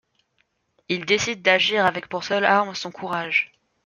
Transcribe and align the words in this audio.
Il 0.89 1.05
décide 1.05 1.43
d'agir 1.43 1.85
avec 1.85 2.09
pour 2.09 2.23
seul 2.23 2.43
arme 2.43 2.73
son 2.73 2.91
courage. 2.91 3.51